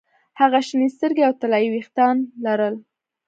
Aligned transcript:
هغې 0.39 0.61
شنې 0.67 0.87
سترګې 0.95 1.23
او 1.27 1.33
طلايي 1.41 1.69
ویښتان 1.71 2.15
لرل 2.45 2.75